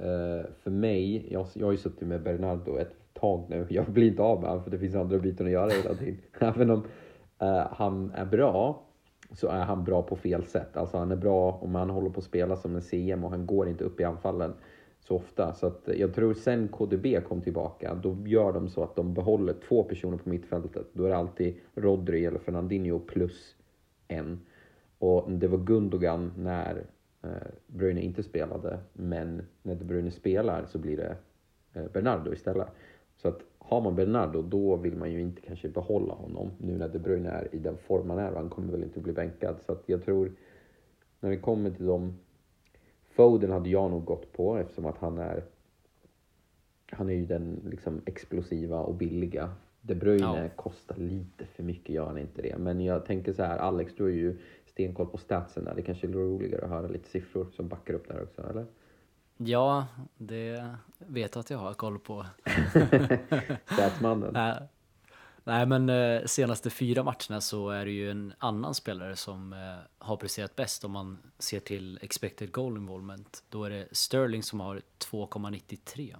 [0.52, 3.66] för mig, jag, jag har ju suttit med Bernardo ett tag nu.
[3.70, 6.20] Jag blir inte av med honom för det finns andra byten att göra hela tiden.
[6.38, 6.84] Även om
[7.70, 8.82] han är bra
[9.32, 10.76] så är han bra på fel sätt.
[10.76, 13.46] Alltså han är bra om han håller på att spela som en CM och han
[13.46, 14.52] går inte upp i anfallen
[15.00, 15.54] så ofta.
[15.54, 19.54] Så att jag tror sen KDB kom tillbaka, då gör de så att de behåller
[19.68, 20.86] två personer på mittfältet.
[20.92, 23.56] Då är det alltid Rodri eller Fernandinho plus
[24.08, 24.40] en.
[24.98, 26.84] Och det var Gundogan när
[27.22, 27.30] eh,
[27.66, 31.16] Bruyne inte spelade, men när De Bruyne spelar så blir det
[31.72, 32.68] eh, Bernardo istället.
[33.22, 36.88] Så att har man Bernardo, då vill man ju inte kanske behålla honom nu när
[36.88, 39.56] De Bruyne är i den form han är och han kommer väl inte bli bänkad.
[39.66, 40.32] Så att jag tror,
[41.20, 42.18] när det kommer till dem,
[43.10, 45.44] Foden hade jag nog gått på eftersom att han är
[46.92, 49.50] han är ju den liksom explosiva och billiga.
[49.80, 50.48] De Bruyne Ja.
[50.56, 52.58] kostar lite för mycket, gör han inte det.
[52.58, 55.74] Men jag tänker så här, Alex, du har ju stenkoll på statsen där.
[55.74, 58.66] Det kanske är roligare att höra lite siffror som backar upp där också, eller?
[59.44, 62.26] Ja, det vet jag att jag har koll på.
[63.64, 64.32] Statsmannen.
[64.32, 64.68] Nej,
[65.44, 69.58] nej men eh, senaste fyra matcherna så är det ju en annan spelare som eh,
[69.98, 73.44] har presterat bäst om man ser till expected goal involvement.
[73.48, 76.16] Då är det Sterling som har 2,93.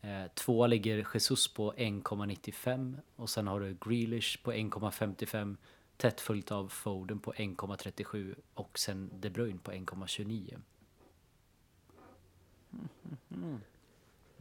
[0.00, 5.56] Eh, tvåa ligger Jesus på 1,95 och sen har du Grealish på 1,55
[5.96, 10.60] tätt följt av Foden på 1,37 och sen De Bruyne på 1,29.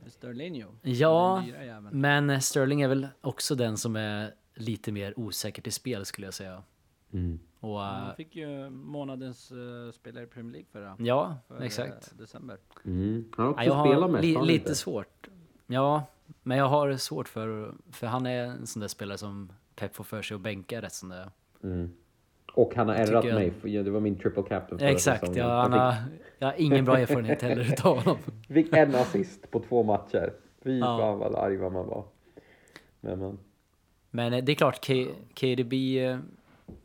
[0.08, 0.72] Sterlinho.
[0.82, 2.02] Ja, Den dyra jäveln.
[2.02, 6.34] men Sterling är väl också den som är lite mer osäker till spel skulle jag
[6.34, 6.64] säga.
[7.12, 7.40] Mm.
[7.60, 12.12] Och Han äh, fick ju månadens uh, spelare i Premier League förra, ja, för, exakt.
[12.12, 12.58] eh, december.
[12.86, 13.26] Mm.
[13.38, 14.76] Han har också Ja, jag spelat har mest, li lite inte?
[14.76, 15.28] svårt.
[15.68, 16.04] Ja,
[16.44, 20.04] men jag har svårt för, för han är en sån där spelare som Pep får
[20.04, 21.32] för sig att bänka rätt som det är.
[21.64, 21.94] Mm.
[22.54, 25.40] Och han har ärrat mig, det var min triple captain förra Exakt, säsongen.
[25.48, 25.96] ja, han har,
[26.40, 28.18] jag har ingen bra erfarenhet heller utav honom.
[28.48, 30.34] fick, en assist på två matcher.
[30.62, 30.98] Fy Ja.
[31.00, 32.06] fan vad arg vad man var.
[33.02, 33.40] Men, men.
[34.10, 34.94] Men eh, det är klart, K
[35.36, 36.20] KDB eh,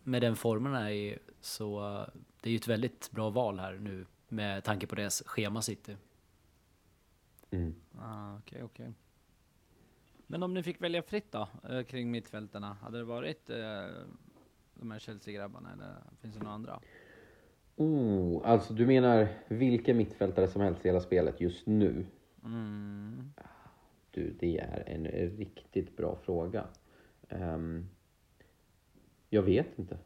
[0.02, 2.07] med den formen är i, så eh,
[2.40, 5.96] det är ju ett väldigt bra val här nu med tanke på deras schema City.
[7.50, 7.74] Mm.
[8.00, 8.92] Ah, okej, okej.
[10.26, 11.48] Men om ni fick välja fritt då,
[11.88, 13.57] kring mittfältarna, hade det varit eh,
[14.79, 16.81] de här Chelsea-grabbarna eller finns det några andra?
[17.77, 22.07] Oh, alltså du menar vilken mittfältare som helst i hela spelet just nu?
[22.45, 23.33] Mm.
[24.11, 26.64] Du, det är en riktigt bra fråga.
[27.29, 27.88] Ehm,
[29.29, 29.99] jag vet inte.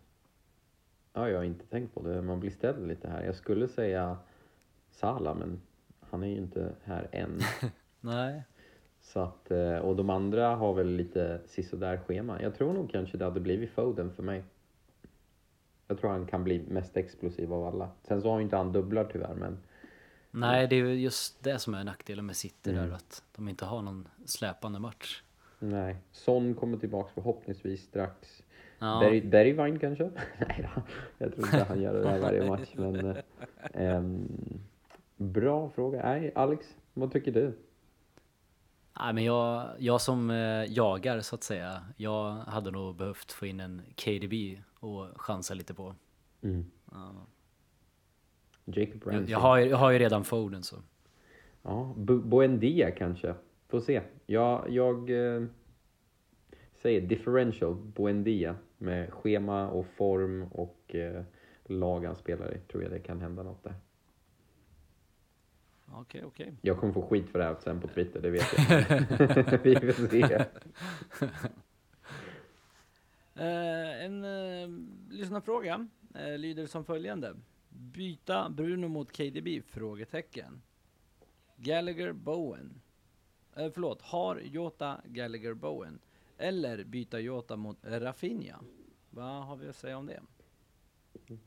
[1.12, 2.22] Ja, jag har inte tänkt på det.
[2.22, 3.24] Man blir ställd lite här.
[3.24, 4.18] Jag skulle säga
[4.90, 5.60] Salah, men
[6.00, 7.40] han är ju inte här än.
[8.00, 8.42] Nej.
[9.00, 12.42] Så att, eh, och de andra har väl lite sisådär schema.
[12.42, 14.44] Jag tror nog kanske det hade blivit Foden för mig.
[15.88, 17.90] Jag tror han kan bli mest explosiv av alla.
[18.02, 19.58] Sen så har ju inte han dubblar tyvärr, men
[20.30, 22.88] Nej, det är ju just det som är nackdelen med City Mm.
[22.88, 25.22] där, att de inte har någon släpande match.
[25.58, 25.96] nej.
[26.12, 28.42] Son kommer tillbaks förhoppningsvis strax.
[28.78, 30.04] Ja, Berg, Bergvine kanske?
[30.38, 30.82] Nej då,
[31.18, 32.72] jag tror inte han gör det här varje match.
[32.76, 33.16] Men,
[33.74, 34.02] eh,
[35.16, 36.02] bra fråga.
[36.04, 37.52] Nej, Alex, vad tycker du?
[39.00, 43.46] Nej, men jag, jag som eh, jagar så att säga, jag hade nog behövt få
[43.46, 45.94] in en KDB och chansa lite på.
[46.42, 46.64] Mm.
[46.90, 47.12] Ja.
[48.64, 49.32] Jacob Jag, Ramsey?
[49.32, 50.76] jag, har, ju- jag har ju redan Foden så.
[51.62, 53.34] Ja, Buendia kanske.
[53.68, 54.02] Får se.
[54.26, 55.42] Jag, jag eh,
[56.82, 61.22] säger differential Buendia med schema och form och eh,
[61.64, 62.58] lag han spelar i.
[62.58, 63.74] Tror jag det kan hända något där.
[65.94, 66.54] Okej, okej.
[66.62, 69.62] Jag kommer få skit för det här sen på Twitter, det vet jag.
[69.62, 70.44] Vi får se.
[73.34, 74.68] Eh, en eh,
[75.10, 77.36] lyssnarfråga eh, lyder som följande.
[77.68, 79.62] Byta Bruno mot KDB?
[79.66, 80.62] Frågetecken.
[81.56, 82.80] Gallagher Bowen.
[83.56, 85.98] Eh, förlåt, har Jota Gallagher Bowen?
[86.38, 88.60] Eller byta Jota mot Rafinha?
[89.10, 90.20] Vad har vi att säga om det?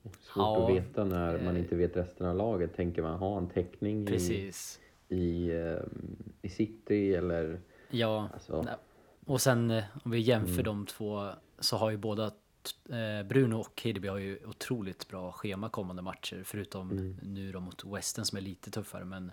[0.01, 2.75] Svårt Ja, att veta när man eh, inte vet resten av laget.
[2.75, 4.80] Tänker man ha en täckning i, Precis.
[5.10, 5.78] i, eh,
[6.41, 7.60] i city eller...
[7.89, 8.67] Ja, Alltså,
[9.25, 10.63] och sen eh, om vi jämför Mm.
[10.63, 12.32] de två så har ju båda
[13.25, 17.15] Bruno och KDB har ju otroligt bra schema kommande matcher förutom Mm.
[17.23, 19.32] nu då mot Western som är lite tuffare men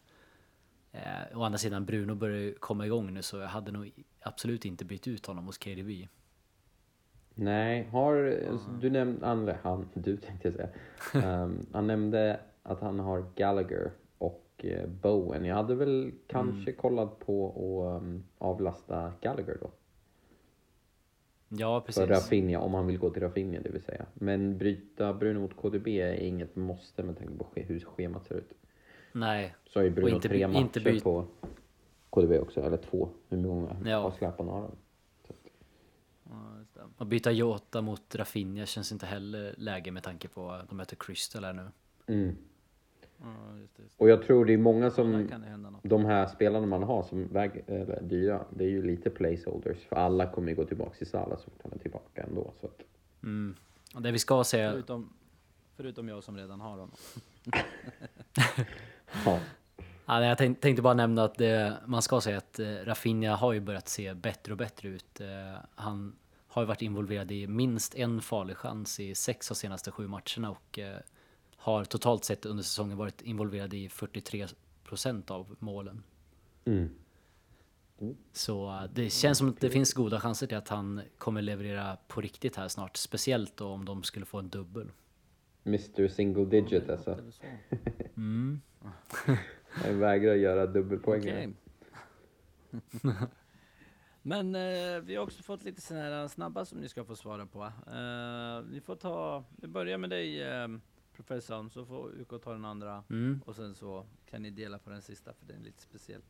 [0.92, 4.85] eh, å andra sidan Bruno börjar komma igång nu så jag hade nog absolut inte
[4.85, 6.09] bytt ut honom hos KDB.
[7.35, 8.38] Nej, har...
[8.81, 9.27] Du nämnde...
[9.27, 10.68] Han, han, du tänkte jag säga.
[11.27, 15.45] Ehm, han nämnde att han har Gallagher och eh, Bowen.
[15.45, 16.75] Jag hade väl kanske Mm.
[16.81, 17.49] kollat på
[17.97, 19.71] att um, avlasta Gallagher då.
[21.49, 22.09] Ja För precis.
[22.11, 24.07] Rafinha, om han vill gå till Rafinha det vill säga.
[24.14, 28.53] Men bryta Bruno mot KDB är inget måste med tanke på hur schemat ser ut.
[29.12, 31.25] Nej, Så har ju Bruno inte tre matcher inte på
[32.11, 33.09] KDB också, eller två.
[33.29, 34.03] Hur många Ja.
[34.49, 34.61] har de?
[34.61, 34.82] Ja, just det.
[36.99, 40.97] Att byta Jota mot Rafinha känns inte heller läge med tanke på att de möter
[40.97, 41.68] Crystal här nu.
[42.07, 42.37] Mm.
[43.16, 45.29] Ja, just det, just Och jag tror det är många som
[45.83, 49.79] de här spelarna man har som väg, eller dyra, det är ju lite placeholders.
[49.79, 52.53] För alla kommer ju gå tillbaka till Salah så fort han är tillbaka ändå.
[52.61, 52.83] Så att,
[53.23, 53.55] Mm.
[53.95, 55.12] Och det vi ska säga, Förutom,
[55.77, 56.90] förutom jag som redan har honom.
[59.25, 59.40] ja.
[60.07, 63.37] Ja, nej, jag tänk, tänkte bara nämna att det, man ska säga att eh, Rafinha
[63.37, 65.21] har ju börjat se bättre och bättre ut.
[65.21, 65.27] Eh,
[65.75, 66.16] han
[66.53, 70.79] har varit involverad i minst en farlig chans i sex av senaste sju matcherna och
[70.79, 70.97] eh,
[71.57, 74.47] har totalt sett under säsongen varit involverad i 43
[74.85, 76.03] procent av målen.
[76.65, 76.88] Mm.
[78.33, 81.97] Så eh, det känns som att det finns goda chanser till att han kommer leverera
[82.09, 82.97] på riktigt här snart.
[82.97, 84.91] Speciellt då om de skulle få en dubbel.
[85.65, 87.19] Mr Single Digit Det alltså.
[88.17, 88.61] Mm.
[89.69, 91.21] Han vägrar göra dubbelpoäng.
[91.21, 91.53] Okej.
[94.23, 97.47] Men eh, vi har också fått lite sådana här snabba som ni ska få svara
[97.47, 97.65] på.
[97.65, 100.69] Eh, ni får ta, vi börjar med dig eh,
[101.13, 103.05] professorn, så får UK ta den andra.
[103.11, 103.43] Mm.
[103.47, 106.23] Och sen så kan ni dela på den sista för den är lite speciell.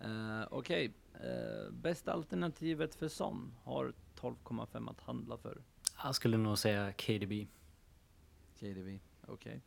[0.00, 5.62] Eh, Okej, eh, bästa alternativet för Son har 12,5 att handla för.
[6.02, 7.46] Jag skulle nog säga KDB.
[8.60, 9.62] KDB, okej.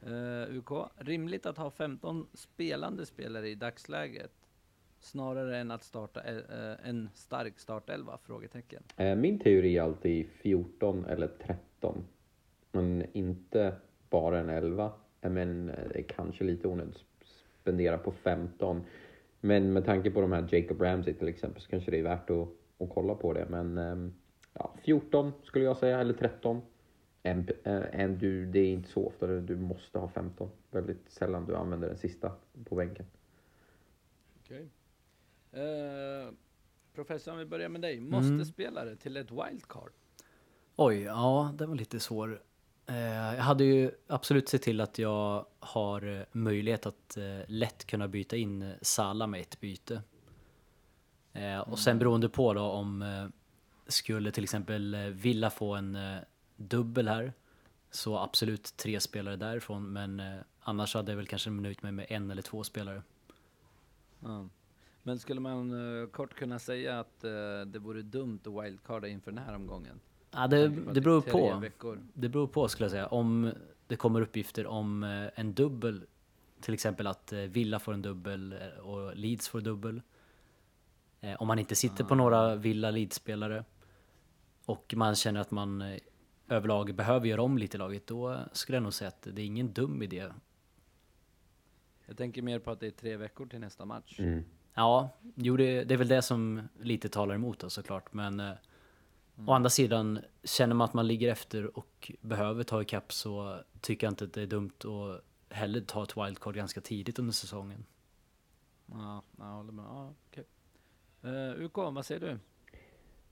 [0.00, 4.41] Eh, UK, rimligt att ha 15 spelande spelare i dagsläget.
[5.02, 8.18] Snarare än att starta eh, en stark startelva?
[8.22, 8.82] Frågetecken.
[8.96, 12.04] Eh, Min teori är alltid 14 eller 13.
[12.72, 13.74] Men inte
[14.10, 14.92] bara en 11.
[15.20, 17.26] Eh, Men eh, det är kanske lite onödigt att
[17.60, 18.84] spendera på 15.
[19.40, 22.30] Men med tanke på de här Jacob Ramsey till exempel så kanske det är värt
[22.30, 23.46] att, att kolla på det.
[23.50, 24.12] Men ehm,
[24.54, 26.62] ja, 14 skulle jag säga, eller 13.
[27.22, 30.50] En, eh, en, du, det är inte så ofta du, du måste ha 15.
[30.70, 32.32] Väldigt sällan du använder den sista
[32.64, 33.06] på bänken.
[34.44, 34.68] Okej.
[35.52, 36.34] Eh,
[36.94, 38.00] professor, om vi börjar med dig.
[38.00, 39.90] Måste spelare till ett wildcard?
[40.76, 42.42] Oj, ja, det var lite svår.
[42.86, 42.96] Eh,
[43.34, 48.08] jag hade ju absolut sett till att jag har eh, möjlighet att eh, lätt kunna
[48.08, 50.02] byta in Sala med ett byte.
[51.32, 53.04] Eh, och sen beroende på då om
[53.86, 55.98] skulle till exempel Villa få en
[56.56, 57.32] dubbel här
[57.90, 60.22] så absolut tre spelare därifrån men
[60.60, 63.02] annars hade jag väl kanske nöjt mig med en eller två spelare.
[64.20, 64.48] Ja.
[65.02, 67.30] Men skulle man eh, kort kunna säga att eh,
[67.66, 70.00] det vore dumt att wildcarda inför den här omgången?
[70.30, 71.58] Ja, det, det beror på.
[71.58, 71.98] Veckor.
[72.14, 73.06] Det beror på skulle jag säga.
[73.06, 73.52] Om
[73.86, 76.06] det kommer uppgifter om eh, en dubbel,
[76.60, 80.02] till exempel att Villa får en dubbel och Leeds får dubbel.
[81.38, 83.64] Om man inte sitter på några Villa Leeds-spelare
[84.66, 85.98] och man känner att man
[86.48, 89.46] överlag behöver göra om lite i laget, då skulle jag nog säga att det är
[89.46, 90.28] ingen dum idé.
[92.06, 94.20] Jag tänker mer på att det är tre veckor till nästa match.
[94.20, 94.44] Mm.
[94.74, 98.52] Ja, jo det, det är väl det som lite talar emot då såklart, men eh,
[99.46, 104.06] å andra sidan, känner man att man ligger efter och behöver ta ikapp så tycker
[104.06, 105.24] jag inte att det är dumt att
[105.56, 107.84] hellre ta ett wildcard ganska tidigt under säsongen.
[108.86, 109.84] Ja, jag håller med.
[109.84, 110.44] Ja, okej.
[111.22, 112.38] Eh, UK, vad säger du?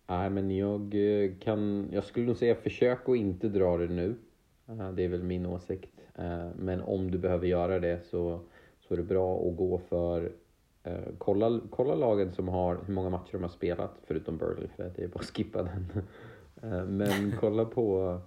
[0.07, 1.89] Nej, men jag eh, kan...
[1.93, 4.17] Jag skulle nog säga försök att inte dra det nu.
[4.67, 5.95] Eh, Det är väl min åsikt.
[6.57, 8.41] Men om du behöver göra det så,
[8.81, 10.33] så är det bra att gå för...
[10.83, 14.93] Eh, kolla, kolla lagen som har hur många matcher de har spelat, förutom Burnley, för
[14.97, 15.87] det är bara att skippa den.
[16.63, 18.21] Eh, men kolla på...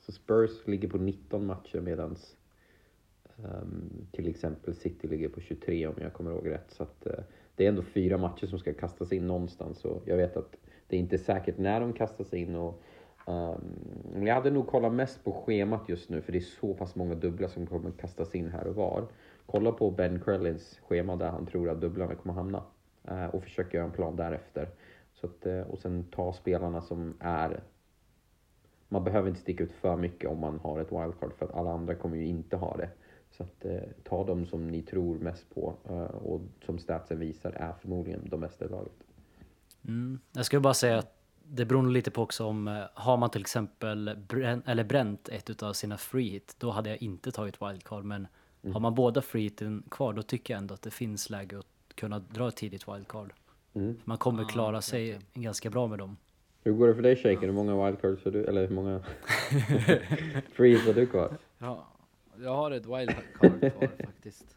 [0.00, 2.16] Så Spurs ligger på 19 matcher medan
[3.36, 6.70] um, ehm, till exempel City ligger på 23 om jag kommer ihåg rätt.
[6.70, 7.12] Så att, uh,
[7.56, 10.56] det är ändå fyra matcher som ska kastas in någonstans och jag vet att
[10.88, 12.54] det är inte säkert när de kastas in.
[12.54, 12.82] Och,
[13.26, 16.94] um, jag hade nog kollat mest på schemat just nu för det är så pass
[16.94, 19.06] många dubbla som kommer kastas in här och var.
[19.46, 22.62] Kolla på Ben Krellins schema där han tror att dubblarna kommer hamna
[23.04, 24.68] eh, och försök göra en plan därefter.
[25.14, 27.60] Så att, eh, och sen ta spelarna som är
[28.88, 31.72] man behöver inte sticka ut för mycket om man har ett wildcard för att alla
[31.72, 32.90] andra kommer ju inte ha det.
[33.36, 37.50] Så att eh, ta dem som ni tror mest på eh, och som statsen visar
[37.50, 38.92] är förmodligen de bästa i laget.
[39.84, 40.20] Mm.
[40.32, 43.30] Jag skulle bara säga att det beror nog lite på också om, eh, har man
[43.30, 47.62] till exempel brän, eller bränt ett av sina free hit, då hade jag inte tagit
[47.62, 48.04] wildcard.
[48.04, 48.26] Men
[48.72, 51.66] har man båda free hiten kvar, då tycker jag ändå att det finns läge att
[51.94, 53.32] kunna dra ett tidigt wildcard.
[53.74, 53.96] Mm.
[54.04, 56.16] Man kommer Ah, klara okej, sig ganska bra med dem.
[56.64, 57.40] Hur går det för dig Shaken?
[57.40, 58.44] Hur många wildcards har du?
[58.44, 59.00] Eller hur många
[60.52, 61.36] frees har du kvar?
[61.58, 61.86] Ja,
[62.42, 64.56] jag har ett wildcard kvar faktiskt.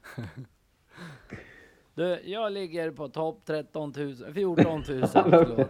[1.95, 5.69] Du, jag ligger på topp 13 000, 14 000, förlåt.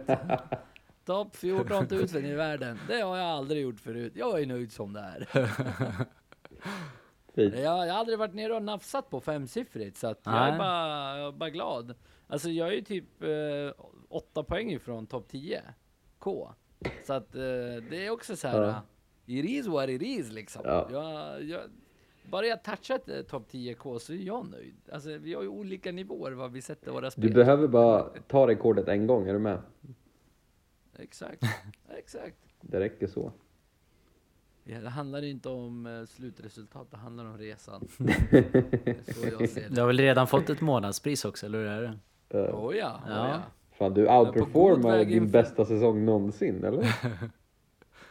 [1.05, 2.79] Topp 14 000 i världen.
[2.87, 4.13] Det har jag aldrig gjort förut.
[4.15, 5.27] Jag är nöjd som det är.
[7.43, 10.59] Jag, jag har aldrig varit nere och nafsat på femsiffrigt, så att jag är Nej.
[10.59, 11.95] bara, jag är bara glad.
[12.27, 15.61] Alltså jag är ju typ eh, 8 poäng ifrån topp 10
[16.19, 16.53] K.
[17.05, 17.41] Så att eh,
[17.89, 18.61] det är också så här.
[18.61, 18.81] Ja.
[19.25, 20.61] It is what it is liksom.
[20.65, 20.89] Ja.
[20.91, 21.61] Jag, jag,
[22.31, 24.75] bara jag touchat eh, topp 10 K så är jag nöjd.
[24.91, 27.27] Alltså vi har ju olika nivåer vad vi sätter våra spel.
[27.27, 29.61] Du behöver bara ta rekordet en gång, är du med?
[30.99, 31.43] Exakt,
[31.97, 32.37] exakt.
[32.61, 33.31] Det räcker så.
[34.69, 37.87] Ja, det handlar inte om eh, slutresultat, det handlar om resan.
[37.99, 38.07] Det
[38.87, 39.81] är så jag ser Du det.
[39.81, 42.37] har väl redan fått ett månadspris också, eller hur är det?
[42.37, 43.27] Uh, Oh ja, oh Ja.
[43.29, 43.41] ja.
[43.77, 46.95] fan, du outperformar din inför- bästa säsong någonsin, eller?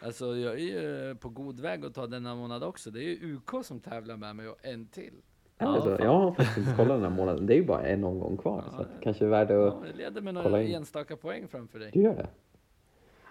[0.03, 2.91] Alltså jag är ju på god väg att ta denna månad också.
[2.91, 5.15] Det är ju UK som tävlar med mig och en till.
[5.59, 6.05] Ja, alltså, fan.
[6.07, 7.47] jag har faktiskt inte kollat den här månaden.
[7.47, 8.63] Det är ju bara en omgång kvar.
[8.67, 8.97] Ja, så att ja.
[8.99, 9.57] det kanske är värt att...
[9.57, 10.75] Ja, jag leder med kolla några in.
[10.75, 11.91] enstaka poäng framför dig.
[11.93, 12.29] Du gör det?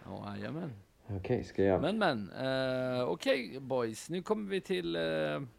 [0.05, 0.71] Ja, jajamän.
[1.09, 1.81] Okej, ska jag...
[1.81, 4.09] Men men, eh, okej boys.
[4.09, 5.01] Nu kommer vi till eh,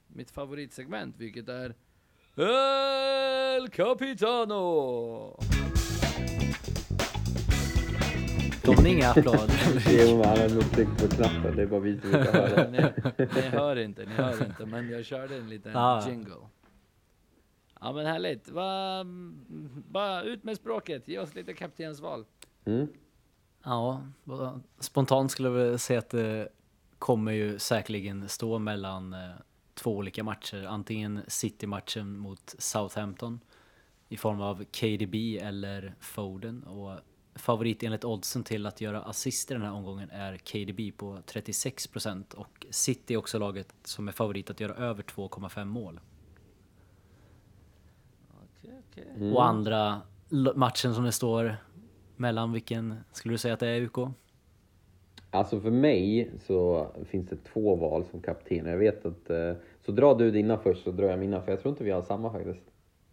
[0.06, 1.74] mitt favoritsegment, vilket är
[3.56, 5.40] El Capitano!
[8.64, 9.50] Kom det inga applåder?
[10.09, 11.56] Jo, men han har nog tryckt på knappen.
[11.56, 12.70] Det är bara vi som inte hör det.
[13.18, 16.09] ni, ni hör inte, ni hör inte, men jag körde en liten Ah.
[16.09, 16.35] jingle.
[17.80, 18.48] Ja men härligt.
[18.48, 19.04] Va,
[19.88, 22.24] bara ut med språket, ge oss lite kaptensval.
[22.64, 22.88] Mm.
[23.66, 24.02] Ja,
[24.79, 26.48] spontant skulle jag väl säga att det
[26.98, 29.31] kommer ju säkerligen stå mellan eh,
[29.74, 30.64] två olika matcher.
[30.64, 33.40] Antingen City-matchen mot Southampton
[34.09, 36.62] i form av KDB eller Foden.
[36.62, 36.98] Och
[37.35, 42.35] favorit enligt oddsen till att göra assist i den här omgången är KDB på 36%
[42.35, 46.00] och City är också laget som är favorit att göra över 2,5 mål.
[48.31, 49.09] Okej, okej.
[49.16, 49.37] Mm.
[49.37, 50.00] Och andra
[50.55, 51.57] matchen som det står
[52.18, 53.98] mellan, vilken skulle du säga att det är UK?
[55.31, 58.66] Alltså för mig så finns det två val som kapten.
[58.66, 59.31] Jag vet att...
[59.31, 59.52] eh,
[59.87, 62.02] Så drar du dina först så drar jag mina, för jag tror inte vi har
[62.02, 62.61] samma faktiskt.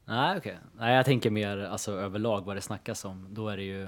[0.05, 0.57] Nej, okej.
[0.77, 3.27] Nej, jag tänker mer alltså överlag vad det snackas om.
[3.29, 3.83] Då är det ju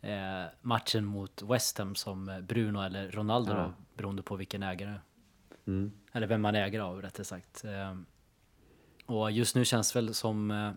[0.00, 3.72] eh, matchen mot West Ham som Bruno eller Ronaldo Ja.
[3.96, 4.94] beroende på vilken ägare.
[5.66, 5.92] Mm.
[6.12, 7.64] Eller vem man äger av rättare sagt.
[7.64, 7.94] Eh,
[9.06, 10.70] och just nu känns väl som eh,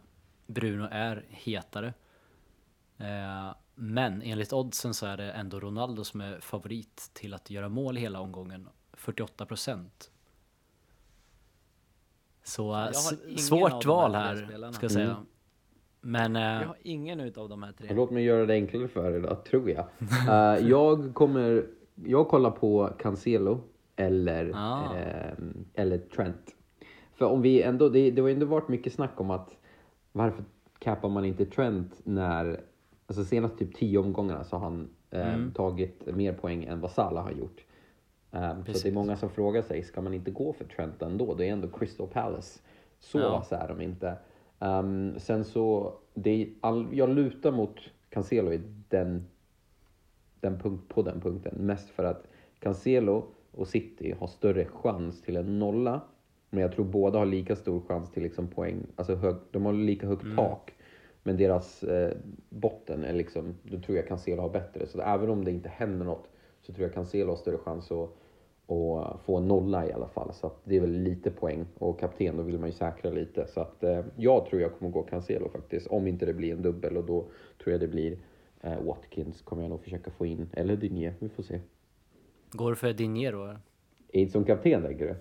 [0.47, 1.93] Bruno är hetare.
[2.97, 7.69] Eh, men enligt oddsen så är det ändå Ronaldo som är favorit till att göra
[7.69, 8.69] mål i hela omgången.
[8.93, 10.11] 48 procent.
[12.43, 12.91] Så eh,
[13.37, 15.05] svårt val här ska jag säga.
[15.05, 15.25] Mm.
[16.01, 17.93] Men eh, Jag har ingen utav de här tre.
[17.93, 19.85] Låt mig göra det enklare för er då, tror jag.
[20.29, 21.65] Eh, jag kommer...
[22.05, 23.61] Jag kollar på Cancelo
[23.95, 24.95] eller, Ah.
[24.95, 26.55] ehm, eller Trent.
[27.15, 27.89] För om vi ändå...
[27.89, 29.55] Det, det har ju ändå varit mycket snack om att
[30.11, 30.43] varför
[30.79, 32.61] cappar man inte Trent när...
[33.07, 37.23] Alltså senast typ tio omgångarna så har han ehm, tagit mer poäng än vad Salah
[37.23, 37.63] har gjort.
[38.31, 41.33] Ehm, så det är många som frågar sig, ska man inte gå för Trent ändå?
[41.35, 42.59] Det är ändå Crystal Palace.
[42.99, 43.29] Så Ja.
[43.29, 44.17] vassa är de inte.
[44.59, 49.27] Ehm, sen så, det all, jag lutar mot Cancelo i den,
[50.39, 51.55] den punkt, på den punkten.
[51.57, 52.27] Mest för att
[52.59, 56.01] Cancelo och City har större chans till en nolla.
[56.49, 58.85] Men jag tror båda har lika stor chans till liksom poäng.
[58.95, 60.73] Alltså hög, de har lika högt tak.
[61.27, 62.17] Men deras eh,
[62.49, 64.87] botten är liksom, då tror jag Cancelo har bättre.
[64.87, 66.27] Så även om det inte händer något
[66.61, 68.09] så tror jag Cancelo har större chans att,
[68.67, 70.33] att få en nolla i alla fall.
[70.33, 71.65] Så att det är väl lite poäng.
[71.77, 73.47] Och kapten, då vill man ju säkra lite.
[73.47, 75.87] Så att eh, jag tror jag kommer gå Cancelo faktiskt.
[75.87, 77.25] Om inte det blir en dubbel och då
[77.63, 78.17] tror jag det blir
[78.61, 80.49] eh, Watkins kommer jag nog försöka få in.
[80.53, 81.59] Eller Dinier, vi får se.
[82.51, 83.55] går du för Dinero?
[84.11, 85.11] Inte som kapten tänker du?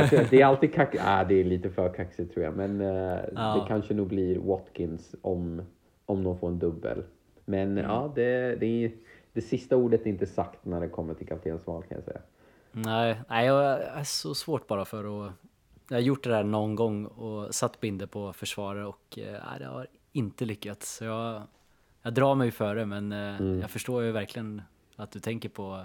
[0.00, 1.02] Att det är alltid kaxigt.
[1.06, 2.56] Ah, det är lite för kaxigt tror jag.
[2.56, 3.54] Men eh, Ja.
[3.54, 5.62] det kanske nog blir Watkins om,
[6.06, 7.02] om de får en dubbel.
[7.44, 7.84] Men Mm.
[7.84, 8.92] ja, det, det, är,
[9.32, 12.20] det sista ordet är inte sagt när det kommer till kaptensval kan jag säga.
[12.72, 15.32] Nej, nej, jag är så svårt bara för att...
[15.88, 19.58] Jag har gjort det där någon gång och satt binder på försvarare och eh, nej,
[19.58, 20.96] det har inte lyckats.
[20.96, 21.42] Så jag,
[22.02, 23.60] jag drar mig för det, men eh, Mm.
[23.60, 24.62] jag förstår ju verkligen
[24.96, 25.84] att du tänker på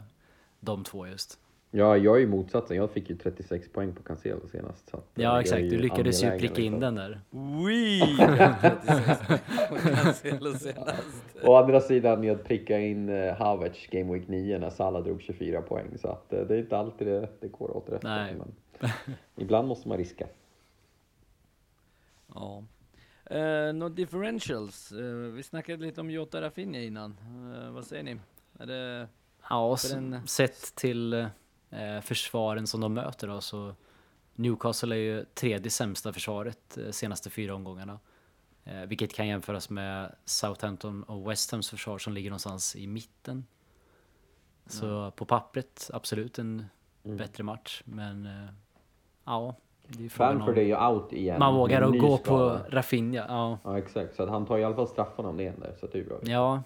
[0.60, 1.40] de två just.
[1.74, 2.78] Ja, jag är ju motsatsen.
[2.78, 4.90] Jag fick ju 36 poäng på Cancelo senast.
[4.90, 5.62] Så eh, Ja, är exakt.
[5.62, 6.80] Du lyckades ju pricka in liksom.
[6.80, 7.22] den där.
[7.66, 8.18] Wee!
[8.62, 9.22] 36
[10.04, 11.26] Cancelo senast.
[11.44, 15.62] Å andra sidan, jag prickade in uh, Havertz Game Week 9 när Salah drog 24
[15.62, 15.98] poäng.
[15.98, 18.36] Så att, eh, det är inte alltid det, det går åt rätt Nej.
[18.38, 18.48] håll,
[18.80, 18.92] Men
[19.36, 20.28] ibland måste man riska.
[22.36, 22.64] Ja.
[23.32, 24.92] Uh, no differentials.
[24.92, 24.98] Eh,
[25.34, 27.18] vi snackade lite om Jota Rafinha innan.
[27.56, 28.20] Eh, vad säger ni?
[28.60, 29.08] Är det...
[29.50, 31.26] Ja, den- sett till eh,
[32.04, 33.76] försvaren som de möter då så
[34.36, 38.00] Newcastle är ju tredje sämsta försvaret eh, senaste fyra omgångarna.
[38.64, 43.46] Eh, vilket kan jämföras med Southampton och West Hams försvar som ligger någonstans i mitten.
[44.66, 46.66] Så på pappret absolut en
[47.04, 47.18] Mm.
[47.18, 48.50] bättre match, men eh,
[49.26, 49.56] ja,
[49.88, 51.40] det är Bamford är ju out igen.
[51.40, 53.26] man vågar att gå på Rafinha.
[53.28, 54.16] Ja, Ja, exakt.
[54.16, 55.76] Så att han tar i alla fall straffarna om det händer.
[55.80, 56.18] Så det är bra.
[56.24, 56.64] ja.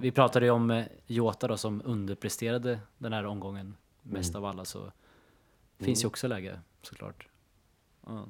[0.00, 4.44] Vi pratade ju om eh, Jota då som underpresterade den här omgången mest Mm.
[4.44, 4.92] av alla så
[5.78, 7.28] finns ju också läge såklart.
[8.06, 8.26] Ja,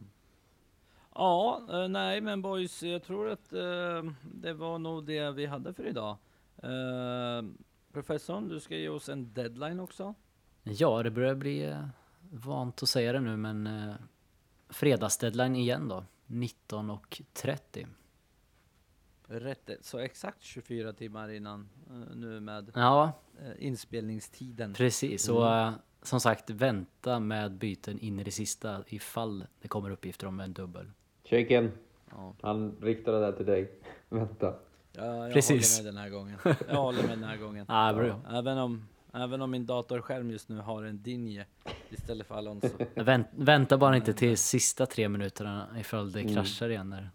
[1.14, 5.72] ja eh, nej men boys, jag tror att eh, det var nog det vi hade
[5.74, 6.16] för idag.
[6.56, 7.42] Eh,
[7.92, 10.14] professorn, du ska ge oss en deadline också.
[10.62, 11.86] Ja, det börjar bli eh,
[12.30, 13.94] vant att säga det nu men eh,
[14.68, 16.04] fredagsdeadline igen då.
[16.26, 17.86] 19.30.
[19.28, 24.74] Rätt, så exakt 24 timmar innan eh, nu med Ja, eh, inspelningstiden.
[24.74, 25.28] precis.
[25.28, 30.26] Och eh, som sagt, vänta med byten in i det sista ifall det kommer uppgifter
[30.26, 30.90] om en dubbel.
[31.24, 31.72] Shaken,
[32.10, 32.34] Ja.
[32.42, 33.72] han riktade det där till dig.
[34.08, 34.54] Vänta.
[34.92, 35.78] Ja, jag Precis.
[35.78, 36.38] håller med den här gången.
[36.68, 37.66] Jag håller med den här gången.
[37.68, 38.20] Ah, bra.
[38.30, 41.46] Även om, även om min datorskärm just nu har en Dinje
[41.90, 42.68] istället för Alonso.
[42.94, 46.90] Vänt, vänta bara inte till sista tre minuterna ifall det kraschar igen.
[46.90, 47.10] Där.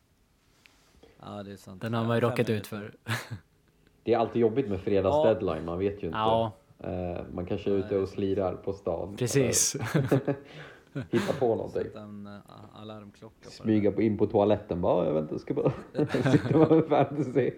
[1.22, 1.82] Ja, det är sant.
[1.82, 2.94] Den har man ju råkat ut för.
[4.04, 5.24] Det är alltid jobbigt med fredags Ja.
[5.34, 6.18] deadline, man vet ju inte.
[6.20, 6.52] Ja,
[6.84, 9.16] Eh, man kanske är ute och slirar på stan.
[9.18, 9.76] precis.
[11.12, 11.82] Hitta på någonting.
[11.96, 12.38] Uh,
[12.82, 13.50] alarmklocka.
[13.50, 15.72] Smyga på, in på toaletten bara, jag vet inte, jag ska bara
[16.32, 17.52] sitta med fantasy.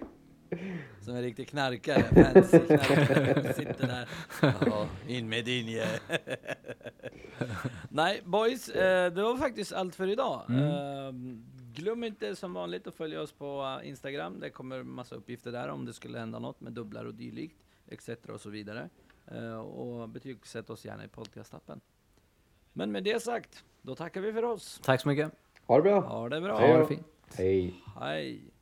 [1.02, 2.04] Som en riktig knarkare.
[2.04, 3.54] Fantasy-knarkare.
[3.54, 4.10] Sitter där.
[4.66, 5.86] Ja, in med Dinje.
[7.90, 8.70] Nej, boys.
[8.70, 10.42] eh, det var faktiskt allt för idag.
[10.50, 11.44] Mm.
[11.76, 14.40] Glöm inte som vanligt att följa oss på eh, Instagram.
[14.40, 17.58] Det kommer massa uppgifter där om det skulle hända något med dubblar och dylikt,
[17.88, 18.10] etc.
[18.30, 18.90] och så vidare.
[19.28, 21.82] Eh, och betygsätt oss gärna i podcastappen.
[22.74, 24.80] Men med det sagt, då tackar vi för oss.
[24.84, 25.32] Tack så mycket.
[25.66, 26.00] Ha det bra!
[26.00, 26.60] Ha det bra.
[26.60, 27.08] Ha det fint.
[27.36, 27.84] Hej!
[28.00, 28.53] Hej.